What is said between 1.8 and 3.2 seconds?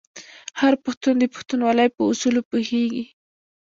په اصولو پوهیږي.